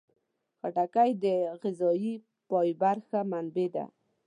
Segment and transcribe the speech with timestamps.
[0.59, 1.25] خټکی د
[1.61, 2.13] غذايي
[2.47, 3.85] فایبر ښه منبع ده.